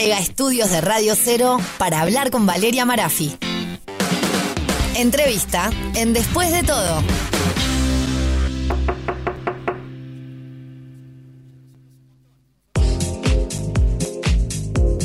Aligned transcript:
llega 0.00 0.18
a 0.18 0.20
estudios 0.20 0.70
de 0.70 0.82
Radio 0.82 1.14
Cero 1.16 1.56
para 1.78 2.02
hablar 2.02 2.30
con 2.30 2.44
Valeria 2.44 2.84
Marafi. 2.84 3.34
Entrevista 4.94 5.70
en 5.94 6.12
Después 6.12 6.52
de 6.52 6.62
todo. 6.62 7.02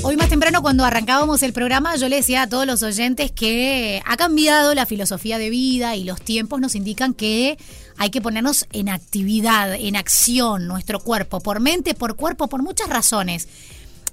Hoy 0.03 0.17
más 0.17 0.27
temprano 0.27 0.61
cuando 0.61 0.83
arrancábamos 0.83 1.41
el 1.43 1.53
programa 1.53 1.95
yo 1.95 2.09
le 2.09 2.17
decía 2.17 2.41
a 2.41 2.49
todos 2.49 2.65
los 2.65 2.83
oyentes 2.83 3.31
que 3.31 4.01
ha 4.05 4.17
cambiado 4.17 4.75
la 4.75 4.85
filosofía 4.85 5.37
de 5.37 5.49
vida 5.49 5.95
y 5.95 6.03
los 6.03 6.21
tiempos 6.21 6.59
nos 6.59 6.75
indican 6.75 7.13
que 7.13 7.57
hay 7.97 8.09
que 8.09 8.19
ponernos 8.19 8.67
en 8.73 8.89
actividad, 8.89 9.73
en 9.73 9.95
acción, 9.95 10.67
nuestro 10.67 10.99
cuerpo, 10.99 11.39
por 11.39 11.61
mente, 11.61 11.93
por 11.93 12.17
cuerpo, 12.17 12.49
por 12.49 12.61
muchas 12.61 12.89
razones. 12.89 13.47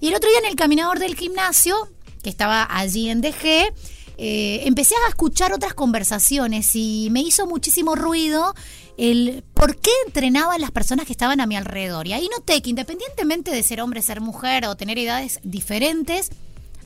Y 0.00 0.08
el 0.08 0.14
otro 0.14 0.28
día 0.30 0.38
en 0.40 0.46
el 0.46 0.56
caminador 0.56 0.98
del 0.98 1.16
gimnasio, 1.16 1.88
que 2.22 2.30
estaba 2.30 2.66
allí 2.70 3.10
en 3.10 3.20
DG, 3.20 3.72
eh, 4.20 4.62
empecé 4.64 4.94
a 5.06 5.08
escuchar 5.08 5.52
otras 5.52 5.74
conversaciones 5.74 6.74
y 6.74 7.08
me 7.10 7.20
hizo 7.20 7.46
muchísimo 7.46 7.94
ruido 7.94 8.54
el 8.96 9.44
por 9.54 9.76
qué 9.76 9.92
entrenaban 10.06 10.60
las 10.60 10.72
personas 10.72 11.06
que 11.06 11.12
estaban 11.12 11.40
a 11.40 11.46
mi 11.46 11.56
alrededor. 11.56 12.06
Y 12.08 12.12
ahí 12.12 12.28
noté 12.36 12.60
que 12.60 12.70
independientemente 12.70 13.52
de 13.52 13.62
ser 13.62 13.80
hombre, 13.80 14.02
ser 14.02 14.20
mujer 14.20 14.66
o 14.66 14.76
tener 14.76 14.98
edades 14.98 15.38
diferentes, 15.44 16.30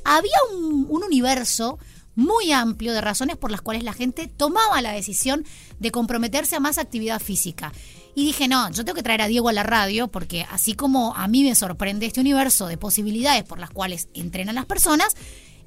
había 0.05 0.37
un, 0.55 0.87
un 0.89 1.05
universo 1.05 1.79
muy 2.15 2.53
amplio 2.53 2.93
de 2.93 3.01
razones 3.01 3.37
por 3.37 3.51
las 3.51 3.63
cuales 3.63 3.85
la 3.85 3.93
gente 3.93 4.29
tomaba 4.29 4.81
la 4.83 4.93
decisión 4.93 5.45
de 5.79 5.91
comprometerse 5.91 6.57
a 6.57 6.61
más 6.61 6.79
actividad 6.79 7.21
física. 7.21 7.73
Y 8.15 8.25
dije, 8.27 8.49
no, 8.49 8.71
yo 8.71 8.85
tengo 8.85 8.95
que 8.95 9.03
traer 9.03 9.23
a 9.23 9.27
Diego 9.27 9.49
a 9.49 9.53
la 9.53 9.63
radio 9.63 10.09
porque 10.09 10.47
así 10.51 10.75
como 10.75 11.15
a 11.17 11.29
mí 11.29 11.45
me 11.45 11.55
sorprende 11.55 12.07
este 12.07 12.21
universo 12.21 12.67
de 12.67 12.77
posibilidades 12.77 13.45
por 13.45 13.59
las 13.59 13.71
cuales 13.71 14.09
entrenan 14.15 14.55
las 14.55 14.67
personas, 14.67 15.15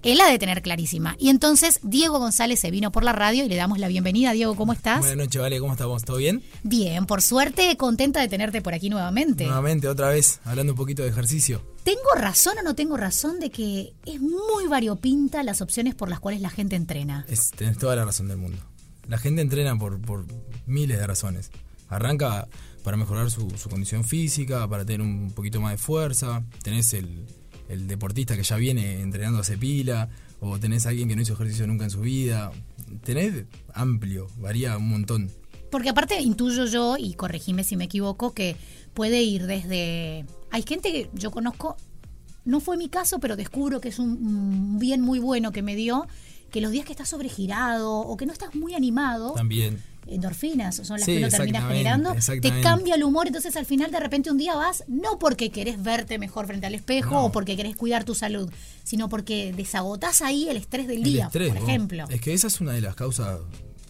él 0.03 0.19
la 0.19 0.27
de 0.27 0.37
tener 0.37 0.61
clarísima. 0.61 1.15
Y 1.17 1.29
entonces 1.29 1.79
Diego 1.81 2.19
González 2.19 2.59
se 2.59 2.69
vino 2.69 2.91
por 2.91 3.03
la 3.03 3.13
radio 3.13 3.43
y 3.43 3.49
le 3.49 3.55
damos 3.55 3.79
la 3.79 3.87
bienvenida. 3.87 4.33
Diego, 4.33 4.55
¿cómo 4.55 4.73
estás? 4.73 4.99
Buenas 4.99 5.17
noches, 5.17 5.41
Vale, 5.41 5.59
¿cómo 5.59 5.73
estamos? 5.73 6.03
¿Todo 6.03 6.17
bien? 6.17 6.43
Bien, 6.61 7.07
por 7.07 7.23
suerte, 7.23 7.75
contenta 7.77 8.21
de 8.21 8.27
tenerte 8.27 8.61
por 8.61 8.75
aquí 8.75 8.89
nuevamente. 8.89 9.45
Nuevamente, 9.45 9.87
otra 9.87 10.09
vez, 10.09 10.39
hablando 10.45 10.73
un 10.73 10.77
poquito 10.77 11.01
de 11.01 11.09
ejercicio. 11.09 11.74
¿Tengo 11.85 12.15
razón 12.17 12.57
o 12.57 12.63
no 12.63 12.73
tengo 12.73 12.97
razón 12.97 13.39
de 13.39 13.51
que 13.51 13.93
es 14.07 14.19
muy 14.19 14.65
variopinta 14.67 15.43
las 15.43 15.61
opciones 15.61 15.93
por 15.93 16.09
las 16.09 16.19
cuales 16.19 16.41
la 16.41 16.49
gente 16.49 16.75
entrena? 16.75 17.27
Es, 17.29 17.51
tenés 17.51 17.77
toda 17.77 17.95
la 17.95 18.03
razón 18.03 18.27
del 18.27 18.37
mundo. 18.37 18.57
La 19.07 19.19
gente 19.19 19.43
entrena 19.43 19.77
por, 19.77 19.99
miles 20.65 20.97
de 20.97 21.05
razones. 21.05 21.51
Arranca 21.87 22.47
para 22.83 22.97
mejorar 22.97 23.29
su, 23.29 23.47
condición 23.69 24.03
física, 24.03 24.67
para 24.67 24.83
tener 24.83 25.01
un 25.01 25.29
poquito 25.29 25.61
más 25.61 25.73
de 25.73 25.77
fuerza. 25.77 26.43
Tenés 26.63 26.91
el, 26.93 27.27
el 27.69 27.85
deportista 27.85 28.35
que 28.35 28.41
ya 28.41 28.55
viene 28.55 29.01
entrenando 29.01 29.41
hace 29.41 29.55
pila, 29.55 30.09
o 30.39 30.57
tenés 30.59 30.87
a 30.87 30.89
alguien 30.89 31.07
que 31.07 31.15
no 31.15 31.21
hizo 31.21 31.33
ejercicio 31.33 31.67
nunca 31.67 31.83
en 31.83 31.91
su 31.91 32.01
vida. 32.01 32.51
Tenés 33.03 33.45
amplio, 33.75 34.27
varía 34.37 34.75
un 34.77 34.89
montón. 34.89 35.29
Porque 35.75 35.89
aparte 35.89 36.21
intuyo 36.21 36.63
yo, 36.67 36.95
y 36.97 37.15
corregime 37.15 37.65
si 37.65 37.75
me 37.75 37.83
equivoco, 37.83 38.33
que 38.33 38.55
puede 38.93 39.21
ir 39.23 39.45
desde... 39.45 40.25
Hay 40.49 40.61
gente 40.61 40.89
que 40.89 41.09
yo 41.11 41.31
conozco, 41.31 41.75
no 42.45 42.61
fue 42.61 42.77
mi 42.77 42.87
caso, 42.87 43.19
pero 43.19 43.35
descubro 43.35 43.81
que 43.81 43.89
es 43.89 43.99
un, 43.99 44.79
bien 44.79 45.01
muy 45.01 45.19
bueno 45.19 45.51
que 45.51 45.61
me 45.61 45.75
dio, 45.75 46.07
que 46.49 46.61
los 46.61 46.71
días 46.71 46.85
que 46.85 46.93
estás 46.93 47.09
sobregirado 47.09 47.91
o 47.91 48.15
que 48.15 48.25
no 48.25 48.31
estás 48.31 48.55
muy 48.55 48.73
animado... 48.73 49.33
También 49.33 49.83
endorfinas 50.07 50.77
son 50.77 50.97
las 50.97 51.05
Sí, 51.05 51.13
que 51.13 51.17
uno 51.17 51.29
termina 51.29 51.57
exactamente, 51.57 51.77
generando, 51.77 52.15
te 52.41 52.61
cambia 52.61 52.95
el 52.95 53.03
humor, 53.03 53.27
entonces 53.27 53.57
al 53.57 53.65
final 53.65 53.91
de 53.91 53.99
repente 53.99 54.31
un 54.31 54.37
día 54.37 54.55
vas, 54.55 54.85
no 54.87 55.19
porque 55.19 55.49
querés 55.49 55.83
verte 55.83 56.19
mejor 56.19 56.47
frente 56.47 56.67
al 56.67 56.75
espejo 56.75 57.15
No. 57.15 57.25
o 57.25 57.31
porque 57.33 57.57
querés 57.57 57.75
cuidar 57.75 58.05
tu 58.05 58.15
salud, 58.15 58.49
sino 58.85 59.09
porque 59.09 59.51
desagotás 59.51 60.21
ahí 60.21 60.47
el 60.47 60.55
estrés 60.55 60.87
del 60.87 60.99
El 60.99 61.03
día, 61.03 61.25
estrés, 61.25 61.49
por 61.49 61.57
ejemplo. 61.57 62.05
Es 62.09 62.21
que 62.21 62.33
esa 62.33 62.47
es 62.47 62.61
una 62.61 62.71
de 62.71 62.79
las 62.81 62.95
causas 62.95 63.41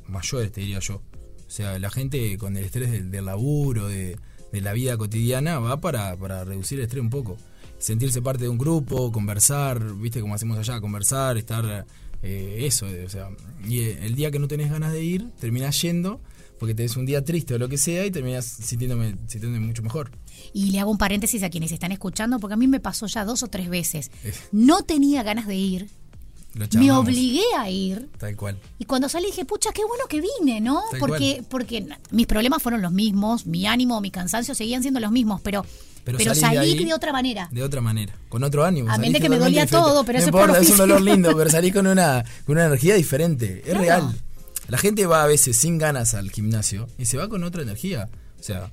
mayores, 0.08 0.52
te 0.52 0.62
diría 0.62 0.80
yo. 0.80 1.02
O 1.48 1.52
sea, 1.52 1.78
la 1.80 1.90
gente 1.90 2.38
con 2.38 2.58
el 2.58 2.66
estrés 2.66 2.92
del, 2.92 3.12
del 3.12 3.26
laburo, 3.26 3.88
de, 3.88 4.18
de 4.52 4.62
la 4.62 4.74
vida 4.74 4.98
cotidiana, 4.98 5.60
va 5.60 5.80
para, 5.80 6.16
para 6.18 6.44
reducir 6.44 6.80
el 6.80 6.86
estrés 6.86 7.02
un 7.02 7.10
poco. 7.10 7.38
Sentirse 7.78 8.22
parte 8.22 8.44
de 8.44 8.50
un 8.50 8.58
grupo, 8.58 9.12
conversar, 9.12 9.96
viste 9.96 10.22
como 10.22 10.34
hacemos 10.34 10.58
allá, 10.58 10.80
conversar, 10.80 11.38
estar 11.38 11.86
eh, 12.24 12.66
eso, 12.66 12.88
eh, 12.88 13.06
o 13.06 13.10
sea, 13.10 13.30
y 13.68 13.80
eh, 13.80 14.00
el 14.02 14.16
día 14.16 14.32
que 14.32 14.40
no 14.40 14.48
tenés 14.48 14.72
ganas 14.72 14.92
de 14.92 15.04
ir, 15.04 15.30
terminás 15.40 15.80
yendo 15.82 16.22
porque 16.60 16.74
tenés 16.74 16.96
un 16.96 17.06
día 17.06 17.24
triste 17.24 17.54
o 17.54 17.60
lo 17.60 17.68
que 17.68 17.78
sea 17.78 18.06
y 18.06 18.12
terminás 18.12 18.46
sintiéndome, 18.46 19.16
sintiéndome 19.28 19.60
mucho 19.60 19.84
mejor. 19.84 20.12
Y 20.54 20.72
le 20.72 20.80
hago 20.80 20.90
un 20.90 20.98
paréntesis 20.98 21.44
a 21.44 21.50
quienes 21.50 21.72
están 21.72 21.92
escuchando, 21.92 22.40
porque 22.40 22.54
a 22.54 22.58
mí 22.58 22.68
me 22.68 22.80
pasó 22.80 23.08
ya 23.08 23.26
dos 23.26 23.44
o 23.44 23.48
tres 23.48 23.70
veces. 23.70 24.10
No 24.52 24.84
tenía 24.84 25.22
ganas 25.22 25.48
de 25.48 25.56
ir, 25.56 25.90
me 26.78 26.92
obligué 26.92 27.44
a 27.58 27.70
ir. 27.70 28.10
Tal 28.18 28.36
cual. 28.36 28.58
Y 28.80 28.86
cuando 28.86 29.10
salí 29.10 29.28
dije, 29.28 29.46
pucha, 29.46 29.72
qué 29.74 29.84
bueno 29.86 30.06
que 30.10 30.22
vine, 30.22 30.62
¿no? 30.62 30.82
Tal 30.92 31.00
Porque, 31.00 31.44
porque 31.50 31.86
mis 32.12 32.28
problemas 32.28 32.62
fueron 32.64 32.82
los 32.82 32.92
mismos, 32.92 33.46
mi 33.46 33.66
ánimo, 33.68 34.00
mi 34.02 34.12
cansancio 34.12 34.56
seguían 34.56 34.82
siendo 34.82 35.00
los 35.00 35.12
mismos, 35.12 35.42
pero, 35.42 35.66
pero, 36.04 36.18
Pero 36.18 36.34
de 36.34 36.40
salí 36.40 36.58
ahí 36.58 36.86
de 36.86 36.94
otra 36.94 37.12
manera. 37.12 37.50
De 37.52 37.64
otra 37.64 37.82
manera, 37.82 38.14
con 38.30 38.44
otro 38.44 38.64
ánimo. 38.64 38.90
Salís 38.90 39.14
de 39.14 39.20
que 39.20 39.30
me 39.30 39.38
dolía 39.38 39.64
diferente. 39.64 39.72
todo, 39.90 40.04
pero 40.06 40.18
no 40.18 40.20
eso 40.20 40.28
es 40.28 40.32
por 40.32 40.42
importa, 40.42 40.62
es 40.62 40.70
un 40.70 40.78
dolor 40.78 41.02
lindo, 41.02 41.36
pero 41.36 41.50
salís 41.50 41.74
con 41.74 41.88
una, 41.88 42.24
con 42.46 42.56
una 42.56 42.66
energía 42.68 42.96
diferente. 42.96 43.58
Es 43.66 43.72
Claro. 43.72 43.80
real. 43.82 44.22
La 44.68 44.78
gente 44.78 45.06
va 45.06 45.24
a 45.24 45.28
veces 45.28 45.58
sin 45.58 45.78
ganas 45.78 46.14
al 46.16 46.32
gimnasio 46.32 46.88
y 46.98 47.06
se 47.06 47.18
va 47.18 47.28
con 47.30 47.44
otra 47.44 47.62
energía. 47.62 48.10
O 48.40 48.44
sea, 48.44 48.72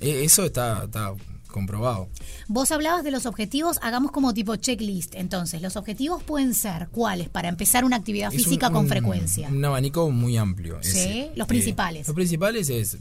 e- 0.00 0.24
eso 0.24 0.44
está, 0.44 0.84
está 0.84 1.12
comprobado. 1.52 2.08
Vos 2.48 2.72
hablabas 2.72 3.04
de 3.04 3.10
los 3.10 3.26
objetivos, 3.26 3.78
hagamos 3.82 4.10
como 4.10 4.34
tipo 4.34 4.56
checklist. 4.56 5.14
Entonces, 5.14 5.62
los 5.62 5.76
objetivos 5.76 6.22
pueden 6.22 6.54
ser 6.54 6.88
cuáles 6.88 7.28
para 7.28 7.48
empezar 7.48 7.84
una 7.84 7.96
actividad 7.96 8.32
Es 8.34 8.42
física 8.42 8.68
un- 8.68 8.72
con 8.74 8.82
un- 8.84 8.88
frecuencia. 8.88 9.48
Un 9.48 9.64
abanico 9.64 10.10
muy 10.10 10.36
amplio. 10.36 10.78
Sí, 10.82 10.88
ese. 10.98 11.30
los 11.36 11.46
Eh, 11.46 11.48
principales. 11.48 12.06
los 12.08 12.14
principales 12.14 12.68
es, 12.70 12.98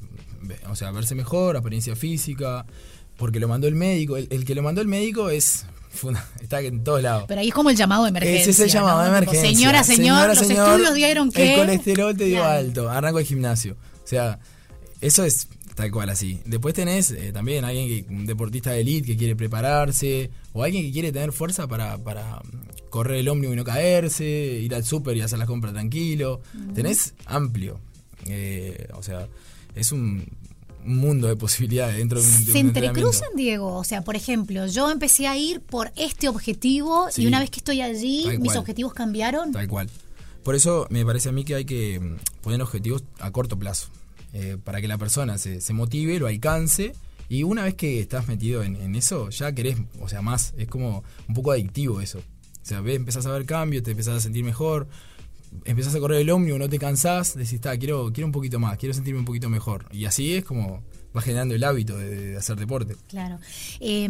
o 0.70 0.76
sea, 0.76 0.92
verse 0.92 1.16
mejor, 1.16 1.58
apariencia 1.58 1.96
física, 1.96 2.66
porque 3.18 3.40
lo 3.40 3.48
mandó 3.48 3.68
el 3.68 3.76
médico. 3.76 4.18
El, 4.18 4.28
el 4.30 4.46
que 4.46 4.54
lo 4.56 4.62
mandó 4.64 4.82
el 4.82 4.88
médico 4.88 5.30
es 5.30 5.66
está 6.42 6.62
en 6.62 6.84
todos 6.84 7.02
lados. 7.04 7.26
Pero 7.28 7.42
ahí 7.42 7.50
es 7.50 7.54
como 7.54 7.70
el 7.70 7.76
llamado 7.76 8.04
de 8.04 8.10
emergencia. 8.10 8.42
Ese 8.42 8.52
es 8.52 8.60
el 8.62 8.70
llamado 8.70 8.98
¿no? 9.00 9.04
de 9.04 9.20
Tipo, 9.20 9.32
emergencia. 9.34 9.50
señora, 9.58 9.84
señor, 9.84 10.28
los 10.30 10.38
señor, 10.48 10.70
estudios 10.70 10.96
dieron 10.96 11.32
que. 11.32 11.54
El 11.54 11.60
colesterol 11.60 12.16
te 12.18 12.26
dio 12.26 12.38
Claro. 12.40 12.60
alto. 12.60 12.90
Arranco 12.90 13.20
el 13.20 13.26
gimnasio. 13.26 13.76
O 14.04 14.08
sea, 14.08 14.40
eso 15.02 15.24
es 15.26 15.48
tal 15.76 15.92
cual 15.92 16.10
así. 16.10 16.40
Después 16.46 16.74
tenés 16.74 17.12
eh, 17.12 17.32
también 17.32 17.66
alguien 17.66 17.88
que, 17.88 18.14
un 18.14 18.26
deportista 18.26 18.72
de 18.72 18.82
elite 18.82 19.08
que 19.08 19.18
quiere 19.18 19.36
prepararse. 19.36 20.30
O 20.54 20.64
alguien 20.64 20.84
que 20.84 20.92
quiere 20.92 21.12
tener 21.12 21.32
fuerza 21.32 21.68
para, 21.68 21.98
para 21.98 22.38
mm, 22.38 22.90
correr 22.90 23.20
el 23.20 23.30
ómnibus 23.30 23.54
y 23.54 23.58
no 23.58 23.64
caerse. 23.64 24.26
Ir 24.26 24.76
al 24.76 24.84
súper 24.84 25.18
y 25.18 25.22
hacer 25.22 25.40
las 25.40 25.48
compras 25.48 25.74
tranquilo. 25.74 26.42
Tenés 26.74 27.14
amplio. 27.26 27.80
Eh, 28.26 28.88
o 28.94 29.02
sea, 29.04 29.28
es 29.76 29.92
un, 29.92 30.26
un 30.86 30.98
mundo 30.98 31.28
de 31.28 31.36
posibilidades 31.36 31.98
dentro 31.98 32.22
de 32.22 32.28
un, 32.28 32.46
de 32.46 32.52
Se 32.52 32.60
entrecruzan, 32.60 33.30
Diego. 33.36 33.76
O 33.76 33.84
sea, 33.84 34.02
por 34.04 34.16
ejemplo, 34.16 34.68
yo 34.68 34.90
empecé 34.92 35.28
a 35.28 35.38
ir 35.38 35.62
por 35.62 35.92
este 35.96 36.28
objetivo 36.30 37.08
Sí. 37.12 37.24
y 37.24 37.28
una 37.28 37.40
vez 37.40 37.50
que 37.50 37.60
estoy 37.60 37.82
allí, 37.82 38.26
mis 38.40 38.52
cual. 38.52 38.58
objetivos 38.60 38.94
cambiaron. 38.94 39.52
Tal 39.52 39.68
cual. 39.68 39.90
Por 40.44 40.56
eso 40.56 40.88
me 40.90 41.06
parece 41.06 41.30
a 41.30 41.32
mí 41.32 41.44
que 41.44 41.56
hay 41.56 41.66
que 41.66 42.00
mm, 42.00 42.42
poner 42.42 42.62
objetivos 42.62 43.04
a 43.20 43.32
corto 43.32 43.58
plazo. 43.58 43.90
Eh, 44.34 44.58
para 44.64 44.82
que 44.82 44.88
la 44.88 44.98
persona 44.98 45.38
se, 45.38 45.62
se 45.62 45.74
motive, 45.74 46.20
lo 46.20 46.28
alcance. 46.28 46.94
Y 47.32 47.44
una 47.44 47.64
vez 47.64 47.76
que 47.76 48.02
estás 48.02 48.28
metido 48.28 48.62
en, 48.62 48.94
eso, 48.96 49.30
ya 49.30 49.54
querés, 49.54 49.78
o 50.02 50.10
sea, 50.10 50.22
más. 50.22 50.54
Es 50.58 50.68
como 50.68 51.04
un 51.30 51.34
poco 51.34 51.52
adictivo 51.54 52.02
eso. 52.02 52.20
O 52.20 52.66
sea, 52.66 52.82
ves, 52.82 52.98
empezás 52.98 53.26
a 53.26 53.32
ver 53.32 53.46
cambios, 53.46 53.84
te 53.84 53.92
empezás 53.92 54.18
a 54.18 54.20
sentir 54.20 54.44
mejor. 54.44 54.90
Empezás 55.64 55.96
a 55.96 56.00
correr 56.00 56.22
el 56.22 56.30
ómnibus, 56.30 56.60
no 56.60 56.70
te 56.70 56.78
cansás, 56.78 57.36
decís, 57.36 57.54
está, 57.54 57.78
quiero, 57.78 58.12
quiero 58.14 58.26
un 58.26 58.32
poquito 58.32 58.60
más, 58.60 58.78
quiero 58.78 58.94
sentirme 58.94 59.20
un 59.20 59.26
poquito 59.26 59.50
mejor. 59.50 59.86
Y 59.92 60.06
así 60.06 60.34
es 60.34 60.44
como 60.44 60.84
vas 61.14 61.26
generando 61.26 61.56
el 61.56 61.64
hábito 61.64 61.98
de, 61.98 62.38
hacer 62.38 62.58
deporte. 62.58 62.96
Claro. 63.08 63.40
Eh, 63.80 64.10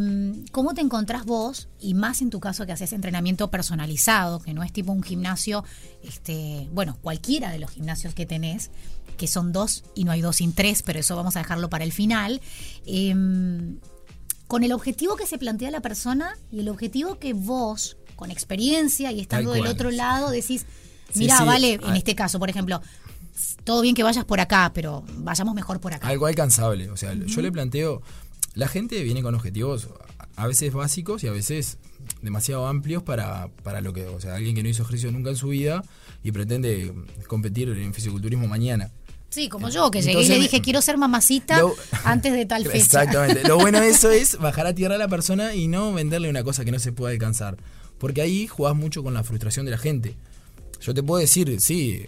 ¿Cómo 0.51 0.73
te 0.73 0.81
encontrás 0.81 1.25
vos, 1.25 1.69
y 1.79 1.93
más 1.93 2.21
en 2.21 2.29
tu 2.29 2.39
caso 2.39 2.65
que 2.65 2.71
haces 2.71 2.93
entrenamiento 2.93 3.49
personalizado, 3.49 4.39
que 4.39 4.53
no 4.53 4.63
es 4.63 4.71
tipo 4.71 4.91
un 4.91 5.03
gimnasio, 5.03 5.63
este, 6.03 6.67
bueno, 6.71 6.97
cualquiera 7.01 7.51
de 7.51 7.59
los 7.59 7.71
gimnasios 7.71 8.13
que 8.13 8.25
tenés, 8.25 8.71
que 9.21 9.27
son 9.27 9.51
dos 9.51 9.83
y 9.93 10.03
no 10.03 10.11
hay 10.11 10.21
dos 10.21 10.37
sin 10.37 10.51
tres, 10.51 10.81
pero 10.81 10.97
eso 10.97 11.15
vamos 11.15 11.35
a 11.35 11.39
dejarlo 11.39 11.69
para 11.69 11.83
el 11.83 11.91
final, 11.91 12.41
eh, 12.87 13.13
con 14.47 14.63
el 14.63 14.71
objetivo 14.71 15.15
que 15.15 15.27
se 15.27 15.37
plantea 15.37 15.69
la 15.69 15.79
persona 15.79 16.35
y 16.51 16.61
el 16.61 16.69
objetivo 16.69 17.19
que 17.19 17.33
vos, 17.33 17.97
con 18.15 18.31
experiencia 18.31 19.11
y 19.11 19.21
estando 19.21 19.51
del 19.51 19.67
otro 19.67 19.91
lado, 19.91 20.31
decís, 20.31 20.65
mira, 21.13 21.37
sí, 21.37 21.43
vale, 21.45 21.73
en 21.73 21.91
ah. 21.91 21.97
este 21.97 22.15
caso, 22.15 22.39
por 22.39 22.49
ejemplo, 22.49 22.81
todo 23.63 23.83
bien 23.83 23.93
que 23.93 24.01
vayas 24.01 24.25
por 24.25 24.39
acá, 24.39 24.71
pero 24.73 25.03
vayamos 25.17 25.53
mejor 25.53 25.79
por 25.79 25.93
acá. 25.93 26.07
Algo 26.07 26.25
alcanzable. 26.25 26.89
O 26.89 26.97
sea, 26.97 27.13
yo 27.13 27.41
le 27.43 27.51
planteo. 27.51 28.01
La 28.55 28.67
gente 28.67 29.03
viene 29.03 29.21
con 29.21 29.35
objetivos 29.35 29.87
a 30.35 30.47
veces 30.47 30.73
básicos 30.73 31.23
y 31.23 31.27
a 31.27 31.31
veces 31.31 31.77
demasiado 32.23 32.67
amplios 32.67 33.03
para, 33.03 33.49
para 33.63 33.81
lo 33.81 33.93
que. 33.93 34.07
O 34.07 34.19
sea, 34.19 34.33
alguien 34.33 34.55
que 34.55 34.63
no 34.63 34.69
hizo 34.69 34.81
ejercicio 34.81 35.11
nunca 35.11 35.29
en 35.29 35.35
su 35.35 35.49
vida 35.49 35.83
y 36.23 36.31
pretende 36.31 36.93
competir 37.27 37.69
en 37.69 37.93
fisiculturismo 37.93 38.47
mañana. 38.47 38.91
Sí, 39.31 39.47
como 39.47 39.69
yo, 39.69 39.89
que 39.89 40.01
llegué 40.01 40.23
y 40.23 40.27
le 40.27 40.39
dije, 40.39 40.61
quiero 40.61 40.81
ser 40.81 40.97
mamacita 40.97 41.61
antes 42.03 42.33
de 42.33 42.45
tal 42.45 42.63
fecha. 42.65 42.77
Exactamente. 42.77 43.47
Lo 43.47 43.57
bueno 43.57 43.79
de 43.79 43.89
eso 43.89 44.11
es 44.11 44.37
bajar 44.39 44.67
a 44.67 44.75
tierra 44.75 44.95
a 44.95 44.97
la 44.97 45.07
persona 45.07 45.55
y 45.55 45.69
no 45.69 45.93
venderle 45.93 46.29
una 46.29 46.43
cosa 46.43 46.65
que 46.65 46.71
no 46.71 46.79
se 46.79 46.91
puede 46.91 47.13
alcanzar. 47.13 47.57
Porque 47.97 48.21
ahí 48.21 48.45
jugás 48.47 48.75
mucho 48.75 49.03
con 49.03 49.13
la 49.13 49.23
frustración 49.23 49.65
de 49.65 49.71
la 49.71 49.77
gente. 49.77 50.17
Yo 50.81 50.93
te 50.93 51.01
puedo 51.01 51.21
decir, 51.21 51.61
sí, 51.61 52.05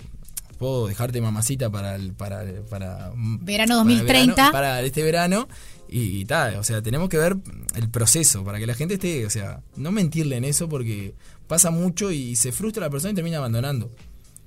puedo 0.57 0.87
dejarte 0.87 1.21
mamacita 1.21 1.69
para 1.69 1.95
el, 1.95 2.13
para, 2.13 2.43
para 2.69 3.11
verano 3.15 3.75
2030 3.77 4.51
para, 4.51 4.81
este 4.81 5.03
verano 5.03 5.47
y, 5.87 6.25
tal, 6.25 6.55
o 6.55 6.63
sea, 6.63 6.81
tenemos 6.81 7.07
que 7.07 7.17
ver 7.17 7.37
el 7.75 7.89
proceso 7.89 8.43
para 8.43 8.57
que 8.57 8.65
la 8.65 8.73
gente 8.73 8.95
esté, 8.95 9.27
o 9.27 9.29
sea, 9.29 9.61
no 9.75 9.91
mentirle 9.91 10.37
en 10.37 10.43
eso 10.43 10.67
porque 10.67 11.13
pasa 11.47 11.69
mucho 11.69 12.11
y 12.11 12.35
se 12.35 12.51
frustra 12.51 12.81
la 12.81 12.89
persona 12.89 13.11
y 13.11 13.15
termina 13.15 13.37
abandonando. 13.37 13.91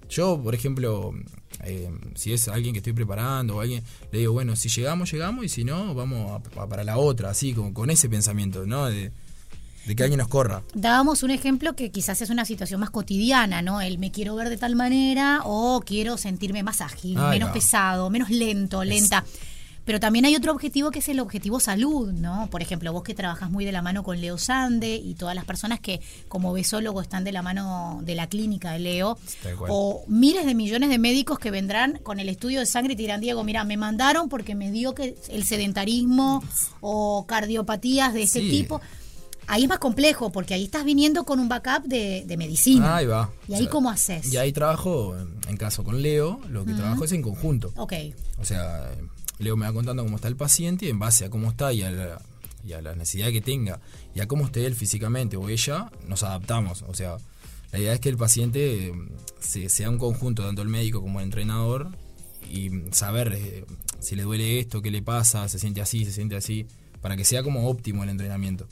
Yo, 0.08 0.40
por 0.42 0.54
ejemplo, 0.54 1.12
eh, 1.64 1.90
si 2.14 2.32
es 2.32 2.48
alguien 2.48 2.72
que 2.72 2.78
estoy 2.78 2.92
preparando 2.92 3.56
o 3.56 3.60
alguien, 3.60 3.82
le 4.12 4.20
digo, 4.20 4.32
bueno, 4.32 4.56
si 4.56 4.68
llegamos, 4.68 5.10
llegamos 5.10 5.44
y 5.44 5.48
si 5.48 5.64
no, 5.64 5.94
vamos 5.94 6.42
para 6.68 6.84
la 6.84 6.98
otra, 6.98 7.30
así, 7.30 7.52
con, 7.52 7.72
con 7.72 7.90
ese 7.90 8.08
pensamiento, 8.08 8.66
¿no? 8.66 8.86
De, 8.86 9.12
que 9.96 10.02
alguien 10.02 10.18
nos 10.18 10.26
corra. 10.26 10.62
Dábamos 10.74 11.22
un 11.22 11.30
ejemplo 11.30 11.76
que 11.76 11.92
quizás 11.92 12.20
es 12.20 12.30
una 12.30 12.44
situación 12.44 12.80
más 12.80 12.90
cotidiana, 12.90 13.62
¿no? 13.62 13.80
El 13.80 13.98
me 13.98 14.10
quiero 14.10 14.34
ver 14.34 14.48
de 14.48 14.56
tal 14.56 14.74
manera 14.74 15.42
o 15.44 15.80
quiero 15.86 16.18
sentirme 16.18 16.64
más 16.64 16.80
ágil, 16.80 17.16
menos 17.16 17.50
pesado, 17.50 18.10
menos 18.10 18.28
lento, 18.28 18.82
lenta. 18.82 19.24
Pero 19.86 20.00
también 20.00 20.24
hay 20.24 20.34
otro 20.34 20.52
objetivo 20.52 20.90
que 20.90 20.98
es 20.98 21.08
el 21.08 21.20
objetivo 21.20 21.60
salud, 21.60 22.12
¿no? 22.12 22.48
Por 22.50 22.60
ejemplo, 22.60 22.92
vos 22.92 23.04
que 23.04 23.14
trabajas 23.14 23.50
muy 23.50 23.64
de 23.64 23.70
la 23.70 23.82
mano 23.82 24.02
con 24.02 24.20
Leo 24.20 24.36
Sande 24.36 24.96
y 24.96 25.14
todas 25.14 25.36
las 25.36 25.44
personas 25.44 25.78
que 25.78 26.00
como 26.28 26.52
besólogo 26.52 27.00
están 27.00 27.22
de 27.22 27.30
la 27.30 27.40
mano 27.40 28.00
de 28.02 28.16
la 28.16 28.28
clínica 28.28 28.72
de 28.72 28.80
Leo, 28.80 29.16
o 29.68 30.04
miles 30.08 30.44
de 30.44 30.56
millones 30.56 30.90
de 30.90 30.98
médicos 30.98 31.38
que 31.38 31.52
vendrán 31.52 32.00
con 32.02 32.18
el 32.18 32.28
estudio 32.28 32.58
de 32.58 32.66
sangre 32.66 32.94
y 32.94 32.96
te 32.96 33.02
dirán, 33.02 33.20
Diego, 33.20 33.44
mira, 33.44 33.62
me 33.62 33.76
mandaron 33.76 34.28
porque 34.28 34.56
me 34.56 34.72
dio 34.72 34.92
que 34.92 35.16
el 35.28 35.44
sedentarismo 35.44 36.42
o 36.80 37.24
cardiopatías 37.26 38.12
de 38.12 38.24
ese 38.24 38.40
tipo 38.40 38.80
ahí 39.46 39.62
es 39.62 39.68
más 39.68 39.78
complejo 39.78 40.30
porque 40.30 40.54
ahí 40.54 40.64
estás 40.64 40.84
viniendo 40.84 41.24
con 41.24 41.38
un 41.38 41.48
backup 41.48 41.84
de, 41.84 42.34
medicina. 42.36 42.96
Ahí 42.96 43.06
va. 43.06 43.30
¿Y 43.46 43.54
ahí 43.54 43.68
cómo 43.68 43.90
haces? 43.90 44.32
Y 44.32 44.36
ahí 44.36 44.52
trabajo, 44.52 45.16
en 45.48 45.56
caso 45.56 45.84
con 45.84 46.02
Leo, 46.02 46.40
lo 46.48 46.64
que 46.64 46.74
trabajo 46.74 47.04
es 47.04 47.12
en 47.12 47.22
conjunto. 47.22 47.72
Ok. 47.76 47.92
O 48.40 48.44
sea, 48.44 48.90
Leo 49.38 49.56
me 49.56 49.66
va 49.66 49.72
contando 49.72 50.04
cómo 50.04 50.16
está 50.16 50.28
el 50.28 50.36
paciente 50.36 50.86
y 50.86 50.90
en 50.90 50.98
base 50.98 51.24
a 51.24 51.30
cómo 51.30 51.50
está 51.50 51.72
y 51.72 51.82
a 51.82 51.90
la, 51.90 52.22
y 52.64 52.72
a 52.72 52.80
la 52.80 52.94
necesidad 52.94 53.30
que 53.30 53.40
tenga 53.40 53.80
y 54.14 54.20
a 54.20 54.28
cómo 54.28 54.46
esté 54.46 54.66
él 54.66 54.74
físicamente 54.74 55.36
o 55.36 55.48
ella, 55.48 55.90
nos 56.06 56.22
adaptamos. 56.22 56.84
O 56.88 56.94
sea, 56.94 57.16
la 57.72 57.78
idea 57.78 57.92
es 57.92 58.00
que 58.00 58.08
el 58.08 58.16
paciente 58.16 58.92
eh, 59.54 59.68
sea 59.68 59.90
un 59.90 59.98
conjunto, 59.98 60.44
tanto 60.44 60.62
el 60.62 60.68
médico 60.68 61.00
como 61.00 61.20
el 61.20 61.24
entrenador, 61.24 61.90
y 62.50 62.70
saber 62.92 63.32
eh, 63.34 63.64
si 64.00 64.16
le 64.16 64.22
duele 64.22 64.60
esto, 64.60 64.82
qué 64.82 64.90
le 64.90 65.02
pasa, 65.02 65.48
se 65.48 65.58
siente 65.58 65.80
así, 65.80 66.04
se 66.04 66.12
siente 66.12 66.36
así, 66.36 66.66
para 67.00 67.16
que 67.16 67.24
sea 67.24 67.42
como 67.42 67.68
óptimo 67.68 68.04
el 68.04 68.10
entrenamiento. 68.10 68.66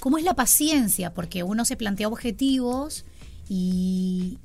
¿Cómo 0.00 0.18
es 0.18 0.24
la 0.24 0.34
paciencia? 0.34 1.14
Porque 1.14 1.42
uno 1.42 1.64
se 1.64 1.76
plantea 1.76 2.08
objetivos 2.08 3.04
y 3.48 4.38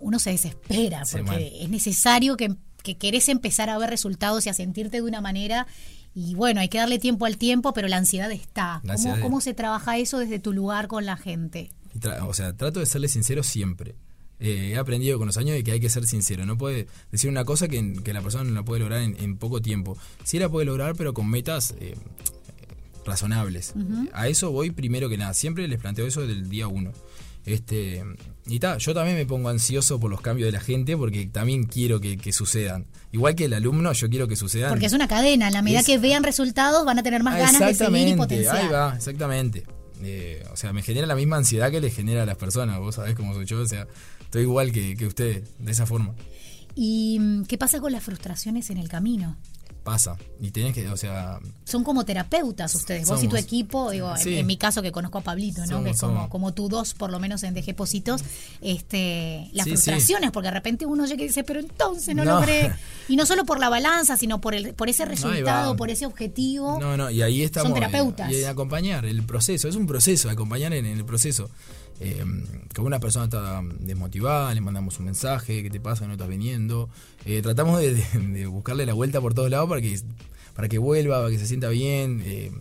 uno 0.00 0.18
se 0.18 0.30
desespera, 0.30 1.02
porque 1.10 1.62
es 1.62 1.68
necesario 1.68 2.36
que 2.36 2.54
que 2.86 2.96
querés 2.96 3.28
empezar 3.28 3.68
a 3.68 3.78
ver 3.78 3.90
resultados 3.90 4.46
y 4.46 4.48
a 4.48 4.54
sentirte 4.54 4.98
de 4.98 5.02
una 5.02 5.20
manera 5.20 5.66
y 6.14 6.34
bueno, 6.34 6.60
hay 6.60 6.68
que 6.68 6.78
darle 6.78 6.98
tiempo 6.98 7.26
al 7.26 7.36
tiempo, 7.36 7.74
pero 7.74 7.88
la 7.88 7.98
ansiedad 7.98 8.30
está. 8.32 8.80
¿Cómo, 9.20 9.42
se 9.42 9.52
trabaja 9.52 9.98
eso 9.98 10.18
desde 10.18 10.38
tu 10.38 10.54
lugar 10.54 10.86
con 10.86 11.04
la 11.04 11.18
gente? 11.18 11.70
O 12.22 12.32
sea, 12.32 12.54
trato 12.54 12.80
de 12.80 12.86
serle 12.86 13.08
sincero 13.08 13.42
siempre. 13.42 13.96
Eh, 14.38 14.70
he 14.72 14.78
aprendido 14.78 15.18
con 15.18 15.26
los 15.26 15.36
años 15.36 15.56
de 15.56 15.62
que 15.62 15.72
hay 15.72 15.80
que 15.80 15.90
ser 15.90 16.06
sincero. 16.06 16.46
No 16.46 16.56
puede 16.56 16.86
decir 17.10 17.28
una 17.28 17.44
cosa 17.44 17.68
que, 17.68 17.82
la 17.82 18.22
persona 18.22 18.44
no 18.44 18.54
la 18.54 18.64
puede 18.64 18.80
lograr 18.80 19.02
en, 19.02 19.36
poco 19.36 19.60
tiempo. 19.60 19.98
Sí 20.24 20.38
la 20.38 20.48
puede 20.48 20.64
lograr, 20.64 20.94
pero 20.96 21.12
con 21.12 21.28
metas 21.28 21.74
eh, 21.80 21.96
razonables. 23.04 23.74
A 24.14 24.28
eso 24.28 24.50
voy 24.52 24.70
primero 24.70 25.10
que 25.10 25.18
nada. 25.18 25.34
Siempre 25.34 25.68
les 25.68 25.78
planteo 25.78 26.06
eso 26.06 26.26
del 26.26 26.48
día 26.48 26.66
uno. 26.66 26.92
Este, 27.46 28.04
y 28.46 28.58
ta, 28.58 28.76
yo 28.76 28.92
también 28.92 29.16
me 29.16 29.24
pongo 29.24 29.48
ansioso 29.48 30.00
por 30.00 30.10
los 30.10 30.20
cambios 30.20 30.46
de 30.46 30.52
la 30.52 30.60
gente 30.60 30.96
porque 30.96 31.26
también 31.26 31.64
quiero 31.64 32.00
que, 32.00 32.32
sucedan. 32.32 32.86
Igual 33.12 33.36
que 33.36 33.44
el 33.46 33.54
alumno, 33.54 33.92
yo 33.92 34.10
quiero 34.10 34.26
que 34.28 34.36
sucedan. 34.36 34.70
Porque 34.70 34.86
es 34.86 34.92
una 34.92 35.08
cadena, 35.08 35.46
a 35.46 35.50
la 35.50 35.62
medida 35.62 35.82
que 35.84 35.96
vean 35.98 36.24
resultados 36.24 36.84
van 36.84 36.98
a 36.98 37.02
tener 37.02 37.22
más 37.22 37.38
ganas 37.38 37.60
de 37.60 37.74
seguir 37.74 38.08
y 38.08 38.14
potenciar. 38.14 38.56
Ahí 38.56 38.68
va, 38.68 38.94
exactamente. 38.96 39.64
Eh, 40.02 40.44
o 40.52 40.56
sea, 40.56 40.72
me 40.72 40.82
genera 40.82 41.06
la 41.06 41.14
misma 41.14 41.36
ansiedad 41.36 41.70
que 41.70 41.80
le 41.80 41.90
genera 41.90 42.24
a 42.24 42.26
las 42.26 42.36
personas, 42.36 42.78
vos 42.78 42.96
sabés 42.96 43.14
cómo 43.14 43.32
soy 43.32 43.46
yo, 43.46 43.60
o 43.60 43.66
sea, 43.66 43.86
estoy 44.20 44.42
igual 44.42 44.72
que, 44.72 44.96
que 44.96 45.06
usted, 45.06 45.44
de 45.58 45.72
esa 45.72 45.86
forma. 45.86 46.14
¿Y 46.76 47.42
qué 47.48 47.58
pasa 47.58 47.80
con 47.80 47.90
las 47.90 48.04
frustraciones 48.04 48.70
en 48.70 48.78
el 48.78 48.88
camino? 48.88 49.36
pasa. 49.86 50.16
Y 50.40 50.50
tenés 50.50 50.74
que, 50.74 50.86
o 50.88 50.96
sea... 50.96 51.38
Son 51.64 51.84
como 51.84 52.04
terapeutas 52.04 52.74
ustedes, 52.74 53.08
vos 53.08 53.22
y 53.22 53.28
tu 53.28 53.36
equipo, 53.36 53.92
digo, 53.92 54.12
en, 54.16 54.44
mi 54.44 54.56
caso 54.56 54.82
que 54.82 54.90
conozco 54.90 55.18
a 55.18 55.20
Pablito, 55.20 55.64
¿no? 55.66 55.82
que 55.84 55.90
es 55.90 56.00
como, 56.00 56.28
como 56.28 56.52
tú 56.52 56.68
dos, 56.68 56.92
por 56.92 57.10
lo 57.10 57.20
menos 57.20 57.44
en 57.44 57.54
DG 57.54 57.74
Positos, 57.74 58.22
este, 58.60 59.48
las 59.52 59.66
frustraciones, 59.66 60.32
porque 60.32 60.48
de 60.48 60.54
repente 60.54 60.86
uno 60.86 61.06
llega 61.06 61.22
y 61.22 61.28
dice, 61.28 61.44
pero 61.44 61.60
entonces 61.60 62.14
no, 62.14 62.24
logré... 62.24 62.74
Y 63.08 63.14
no 63.14 63.24
solo 63.24 63.44
por 63.44 63.60
la 63.60 63.68
balanza, 63.68 64.16
sino 64.16 64.40
por 64.40 64.56
el 64.56 64.74
por 64.74 64.88
ese 64.88 65.04
resultado, 65.04 65.76
por 65.76 65.90
ese 65.90 66.06
objetivo. 66.06 66.80
No, 66.80 66.96
no, 66.96 67.08
y 67.08 67.22
ahí 67.22 67.42
estamos. 67.42 67.68
Son 67.68 67.74
terapeutas. 67.74 68.32
Y, 68.32 68.42
acompañar 68.42 69.06
el 69.06 69.22
proceso, 69.22 69.68
es 69.68 69.76
un 69.76 69.86
proceso, 69.86 70.28
acompañar 70.28 70.72
en 70.72 70.86
el 70.86 71.04
proceso 71.04 71.48
eh, 72.00 72.24
que 72.72 72.80
una 72.80 73.00
persona 73.00 73.24
está 73.24 73.62
desmotivada, 73.80 74.52
le 74.52 74.60
mandamos 74.60 74.98
un 74.98 75.06
mensaje, 75.06 75.62
¿qué 75.62 75.70
te 75.70 75.80
pasa? 75.80 76.06
No 76.06 76.12
estás 76.12 76.28
viniendo. 76.28 76.90
Eh, 77.24 77.40
tratamos 77.42 77.80
de, 77.80 78.46
buscarle 78.46 78.86
la 78.86 78.94
vuelta 78.94 79.20
por 79.20 79.34
todos 79.34 79.50
lados 79.50 79.68
para 79.68 79.80
que, 79.80 79.98
para 80.54 80.68
que 80.68 80.78
vuelva, 80.78 81.18
para 81.18 81.30
que 81.30 81.38
se 81.38 81.46
sienta 81.46 81.68
bien. 81.68 82.22
Eh, 82.24 82.52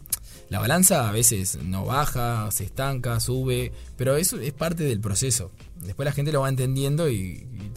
la 0.50 0.60
balanza 0.60 1.10
a 1.10 1.12
veces 1.12 1.58
no 1.64 1.86
baja, 1.86 2.50
se 2.52 2.66
estanca, 2.66 3.20
sube, 3.20 3.72
pero 3.98 4.16
eso 4.16 4.40
es 4.40 4.54
parte 4.54 4.84
del 4.84 5.02
proceso. 5.02 5.52
Después 5.82 6.06
la 6.06 6.12
gente 6.12 6.32
lo 6.32 6.42
va 6.42 6.50
entendiendo 6.50 7.10
y, 7.10 7.16
y, 7.16 7.72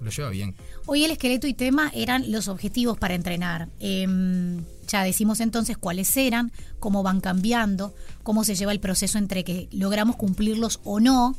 lo 0.00 0.10
lleva 0.10 0.30
bien. 0.30 0.54
Hoy 0.86 1.04
el 1.04 1.10
esqueleto 1.10 1.46
y 1.46 1.54
tema 1.54 1.90
eran 1.94 2.30
los 2.30 2.48
objetivos 2.48 2.98
para 2.98 3.14
entrenar. 3.14 3.68
Em, 3.80 4.64
ya 4.86 5.02
decimos 5.02 5.40
entonces 5.40 5.76
cuáles 5.76 6.16
eran, 6.16 6.52
cómo 6.78 7.02
van 7.02 7.20
cambiando, 7.20 7.94
cómo 8.22 8.44
se 8.44 8.54
lleva 8.54 8.72
el 8.72 8.80
proceso 8.80 9.18
entre 9.18 9.44
que 9.44 9.68
logramos 9.72 10.16
cumplirlos 10.16 10.80
o 10.84 11.00
no 11.00 11.36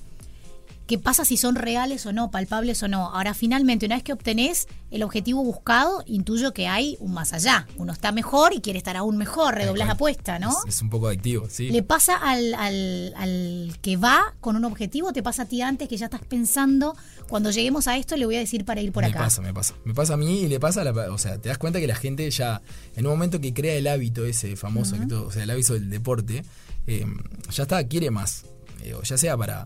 qué 0.87 0.99
pasa 0.99 1.25
si 1.25 1.37
son 1.37 1.55
reales 1.55 2.05
o 2.05 2.13
no, 2.13 2.31
palpables 2.31 2.81
o 2.83 2.87
no. 2.87 3.09
Ahora, 3.09 3.33
finalmente, 3.33 3.85
una 3.85 3.95
vez 3.95 4.03
que 4.03 4.13
obtenés 4.13 4.67
el 4.91 5.03
objetivo 5.03 5.43
buscado, 5.43 6.03
intuyo 6.05 6.53
que 6.53 6.67
hay 6.67 6.95
un 6.99 7.13
más 7.13 7.33
allá. 7.33 7.67
Uno 7.77 7.91
está 7.91 8.11
mejor 8.11 8.53
y 8.53 8.61
quiere 8.61 8.77
estar 8.77 8.95
aún 8.95 9.17
mejor, 9.17 9.55
redoblas 9.55 9.87
la 9.87 9.93
apuesta, 9.93 10.39
¿no? 10.39 10.55
Es, 10.67 10.81
un 10.81 10.89
poco 10.89 11.07
adictivo, 11.07 11.47
sí. 11.49 11.69
¿Le 11.69 11.83
pasa 11.83 12.15
al, 12.15 12.53
al, 12.53 13.77
que 13.81 13.97
va 13.97 14.35
con 14.39 14.55
un 14.55 14.65
objetivo? 14.65 15.11
¿Te 15.11 15.23
pasa 15.23 15.43
a 15.43 15.45
ti 15.45 15.61
antes 15.61 15.89
que 15.89 15.97
ya 15.97 16.05
estás 16.05 16.21
pensando, 16.21 16.95
cuando 17.27 17.51
lleguemos 17.51 17.87
a 17.87 17.97
esto 17.97 18.15
le 18.15 18.25
voy 18.25 18.35
a 18.35 18.39
decir 18.39 18.63
para 18.63 18.81
ir 18.81 18.91
por 18.91 19.03
acá? 19.03 19.19
Me 19.19 19.25
pasa, 19.25 19.41
me 19.41 19.53
pasa. 19.53 19.73
Me 19.83 19.93
pasa 19.93 20.13
a 20.13 20.17
mí 20.17 20.41
y 20.41 20.47
le 20.47 20.59
pasa 20.59 20.81
a 20.81 20.83
la... 20.83 20.91
O 21.11 21.17
sea, 21.17 21.39
te 21.39 21.49
das 21.49 21.57
cuenta 21.57 21.79
que 21.79 21.87
la 21.87 21.95
gente 21.95 22.29
ya, 22.29 22.61
en 22.95 23.05
un 23.05 23.11
momento 23.11 23.41
que 23.41 23.53
crea 23.53 23.75
el 23.75 23.87
hábito 23.87 24.25
ese 24.25 24.55
famoso, 24.55 24.95
o 25.25 25.31
sea, 25.31 25.43
el 25.43 25.49
hábito 25.49 25.73
del 25.73 25.89
deporte, 25.89 26.43
eh, 26.87 27.05
ya 27.51 27.63
está, 27.63 27.85
quiere 27.87 28.11
más. 28.11 28.45
Eh, 28.83 28.95
ya 29.03 29.17
sea 29.17 29.35
para 29.35 29.65